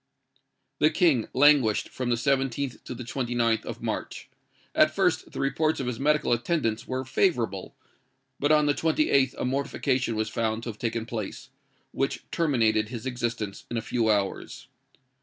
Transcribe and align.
"The 0.79 0.89
King 0.89 1.27
languished 1.31 1.89
from 1.89 2.09
the 2.09 2.15
17th 2.15 2.83
to 2.85 2.95
the 2.95 3.03
29th 3.03 3.65
of 3.67 3.83
March. 3.83 4.31
At 4.73 4.89
first, 4.95 5.31
the 5.31 5.39
reports 5.39 5.79
of 5.79 5.85
his 5.85 5.99
medical 5.99 6.33
attendants 6.33 6.87
were 6.87 7.05
favourable; 7.05 7.75
but 8.39 8.51
on 8.51 8.65
the 8.65 8.73
28th 8.73 9.35
a 9.37 9.45
mortification 9.45 10.15
was 10.15 10.27
found 10.27 10.63
to 10.63 10.69
have 10.69 10.79
taken 10.79 11.05
place, 11.05 11.51
which 11.91 12.25
terminated 12.31 12.89
his 12.89 13.05
existence 13.05 13.67
in 13.69 13.77
a 13.77 13.81
few 13.83 14.09
hours. 14.09 14.69